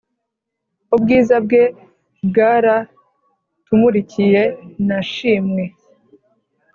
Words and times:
Ubwiza 0.95 1.35
bwe 1.45 1.63
bwaratumurikiye 2.27 4.41
nashimwe 4.87 5.63